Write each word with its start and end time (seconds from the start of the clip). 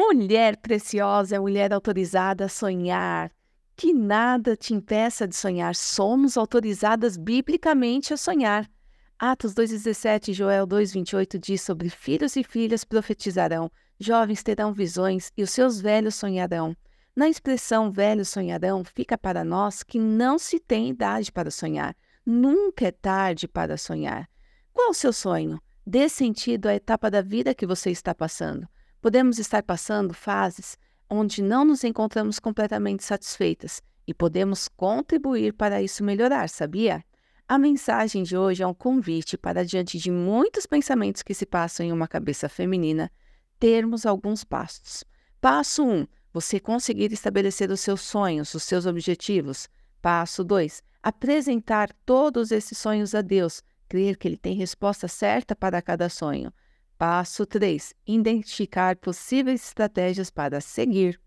Mulher 0.00 0.56
preciosa, 0.58 1.40
mulher 1.40 1.72
autorizada 1.72 2.44
a 2.44 2.48
sonhar. 2.48 3.32
Que 3.74 3.92
nada 3.92 4.54
te 4.54 4.72
impeça 4.72 5.26
de 5.26 5.34
sonhar. 5.34 5.74
Somos 5.74 6.36
autorizadas 6.36 7.16
biblicamente 7.16 8.14
a 8.14 8.16
sonhar. 8.16 8.70
Atos 9.18 9.52
2,17 9.54 10.28
e 10.28 10.32
Joel 10.34 10.68
2,28 10.68 11.36
diz 11.40 11.62
sobre 11.62 11.90
filhos 11.90 12.36
e 12.36 12.44
filhas 12.44 12.84
profetizarão, 12.84 13.68
jovens 13.98 14.40
terão 14.40 14.72
visões 14.72 15.32
e 15.36 15.42
os 15.42 15.50
seus 15.50 15.80
velhos 15.80 16.14
sonharão. 16.14 16.76
Na 17.16 17.28
expressão 17.28 17.90
velhos 17.90 18.28
sonharão, 18.28 18.84
fica 18.84 19.18
para 19.18 19.42
nós 19.42 19.82
que 19.82 19.98
não 19.98 20.38
se 20.38 20.60
tem 20.60 20.90
idade 20.90 21.32
para 21.32 21.50
sonhar. 21.50 21.96
Nunca 22.24 22.86
é 22.86 22.92
tarde 22.92 23.48
para 23.48 23.76
sonhar. 23.76 24.30
Qual 24.72 24.90
o 24.90 24.94
seu 24.94 25.12
sonho? 25.12 25.60
Dê 25.84 26.08
sentido 26.08 26.68
à 26.68 26.74
etapa 26.76 27.10
da 27.10 27.20
vida 27.20 27.52
que 27.52 27.66
você 27.66 27.90
está 27.90 28.14
passando. 28.14 28.68
Podemos 29.00 29.38
estar 29.38 29.62
passando 29.62 30.12
fases 30.12 30.76
onde 31.08 31.40
não 31.40 31.64
nos 31.64 31.84
encontramos 31.84 32.38
completamente 32.38 33.04
satisfeitas 33.04 33.80
e 34.06 34.12
podemos 34.12 34.68
contribuir 34.68 35.52
para 35.52 35.80
isso 35.80 36.02
melhorar, 36.02 36.48
sabia? 36.48 37.04
A 37.46 37.56
mensagem 37.56 38.24
de 38.24 38.36
hoje 38.36 38.62
é 38.62 38.66
um 38.66 38.74
convite 38.74 39.38
para, 39.38 39.64
diante 39.64 39.98
de 39.98 40.10
muitos 40.10 40.66
pensamentos 40.66 41.22
que 41.22 41.32
se 41.32 41.46
passam 41.46 41.86
em 41.86 41.92
uma 41.92 42.08
cabeça 42.08 42.48
feminina, 42.48 43.10
termos 43.58 44.04
alguns 44.04 44.44
passos. 44.44 45.04
Passo 45.40 45.84
1. 45.84 45.90
Um, 45.90 46.06
você 46.32 46.60
conseguir 46.60 47.12
estabelecer 47.12 47.70
os 47.70 47.80
seus 47.80 48.00
sonhos, 48.00 48.52
os 48.52 48.64
seus 48.64 48.84
objetivos. 48.84 49.68
Passo 50.02 50.44
2. 50.44 50.82
Apresentar 51.02 51.90
todos 52.04 52.50
esses 52.50 52.76
sonhos 52.76 53.14
a 53.14 53.22
Deus, 53.22 53.62
crer 53.88 54.18
que 54.18 54.28
Ele 54.28 54.36
tem 54.36 54.54
resposta 54.54 55.08
certa 55.08 55.56
para 55.56 55.80
cada 55.80 56.08
sonho. 56.08 56.52
Passo 56.98 57.46
3. 57.46 57.94
Identificar 58.08 58.96
possíveis 58.96 59.64
estratégias 59.64 60.30
para 60.30 60.60
seguir. 60.60 61.20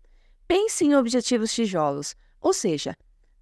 Pense 0.46 0.84
em 0.84 0.94
objetivos 0.94 1.50
tijolos, 1.50 2.14
ou 2.38 2.52
seja, 2.52 2.94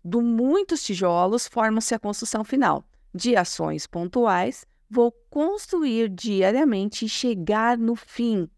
do 0.05 0.23
muitos 0.23 0.84
tijolos 0.84 1.48
formam-se 1.48 1.92
a 1.92 1.98
construção 1.98 2.45
final. 2.45 2.84
De 3.12 3.34
ações 3.34 3.84
pontuais, 3.84 4.64
vou 4.89 5.11
construir 5.28 6.08
diariamente 6.08 7.05
e 7.05 7.08
chegar 7.08 7.77
no 7.77 7.97
fim, 7.97 8.48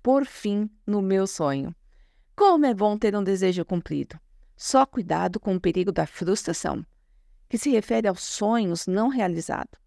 por 0.00 0.24
fim, 0.24 0.70
no 0.86 1.02
meu 1.02 1.26
sonho. 1.26 1.74
Como 2.36 2.64
é 2.64 2.72
bom 2.72 2.96
ter 2.96 3.16
um 3.16 3.24
desejo 3.24 3.64
cumprido. 3.64 4.20
Só 4.56 4.86
cuidado 4.86 5.40
com 5.40 5.56
o 5.56 5.60
perigo 5.60 5.90
da 5.90 6.06
frustração, 6.06 6.86
que 7.48 7.58
se 7.58 7.70
refere 7.70 8.06
aos 8.06 8.22
sonhos 8.22 8.86
não 8.86 9.08
realizados. 9.08 9.80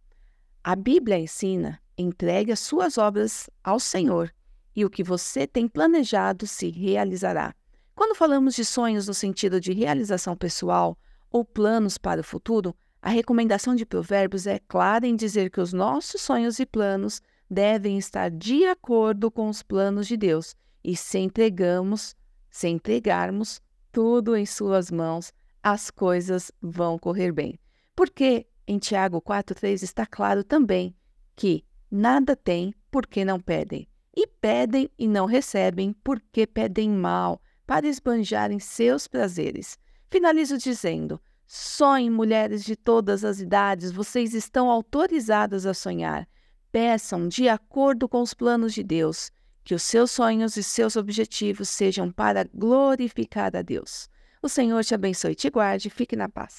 A 0.62 0.76
Bíblia 0.76 1.18
ensina 1.18 1.82
Entregue 2.02 2.54
as 2.54 2.62
suas 2.62 2.98
obras 2.98 3.50
ao 3.62 3.78
Senhor 3.78 4.34
e 4.74 4.86
o 4.86 4.90
que 4.90 5.04
você 5.04 5.46
tem 5.46 5.68
planejado 5.68 6.48
se 6.48 6.70
realizará. 6.70 7.54
Quando 7.94 8.16
falamos 8.16 8.56
de 8.56 8.64
sonhos 8.64 9.06
no 9.10 9.14
sentido 9.14 9.60
de 9.60 9.74
realização 9.74 10.34
pessoal 10.34 10.98
ou 11.30 11.44
planos 11.44 11.98
para 11.98 12.22
o 12.22 12.24
futuro, 12.24 12.74
a 13.02 13.10
recomendação 13.10 13.76
de 13.76 13.86
Provérbios 13.86 14.48
é 14.48 14.60
clara 14.60 15.06
em 15.06 15.14
dizer 15.14 15.52
que 15.52 15.60
os 15.60 15.74
nossos 15.74 16.22
sonhos 16.22 16.58
e 16.58 16.66
planos 16.66 17.22
devem 17.50 17.98
estar 17.98 18.32
de 18.32 18.64
acordo 18.64 19.30
com 19.30 19.50
os 19.50 19.62
planos 19.62 20.08
de 20.08 20.16
Deus 20.16 20.56
e 20.82 20.96
se 20.96 21.20
entregamos, 21.20 22.16
se 22.50 22.70
entregarmos 22.70 23.62
tudo 23.92 24.38
em 24.38 24.46
suas 24.46 24.90
mãos, 24.90 25.34
as 25.62 25.92
coisas 25.92 26.50
vão 26.62 26.98
correr 26.98 27.34
bem. 27.34 27.60
Porque 27.94 28.48
em 28.66 28.80
Tiago 28.80 29.22
4:3 29.22 29.84
está 29.84 30.06
claro 30.06 30.46
também 30.46 30.96
que 31.36 31.66
Nada 31.92 32.36
têm 32.36 32.74
porque 32.92 33.26
não 33.26 33.40
pedem, 33.40 33.88
e 34.16 34.28
pedem 34.28 34.90
e 34.98 35.08
não 35.08 35.26
recebem 35.26 35.94
porque 36.04 36.46
pedem 36.46 36.90
mal, 36.90 37.42
para 37.66 37.88
esbanjarem 37.88 38.60
seus 38.60 39.08
prazeres. 39.08 39.78
Finalizo 40.10 40.58
dizendo: 40.58 41.20
sonhem, 41.48 42.10
mulheres 42.10 42.64
de 42.64 42.76
todas 42.76 43.26
as 43.26 43.40
idades, 43.40 43.92
vocês 43.92 44.34
estão 44.34 44.70
autorizadas 44.70 45.66
a 45.66 45.74
sonhar. 45.74 46.28
Peçam 46.72 47.28
de 47.28 47.50
acordo 47.50 48.08
com 48.08 48.22
os 48.22 48.34
planos 48.34 48.74
de 48.74 48.84
Deus, 48.84 49.32
que 49.64 49.74
os 49.74 49.82
seus 49.82 50.12
sonhos 50.12 50.58
e 50.58 50.64
seus 50.64 50.96
objetivos 50.96 51.70
sejam 51.70 52.12
para 52.12 52.44
glorificar 52.54 53.56
a 53.56 53.62
Deus. 53.62 54.10
O 54.42 54.48
Senhor 54.48 54.84
te 54.84 54.94
abençoe 54.94 55.32
e 55.32 55.36
te 55.36 55.50
guarde, 55.50 55.90
fique 55.90 56.16
na 56.16 56.30
paz. 56.30 56.58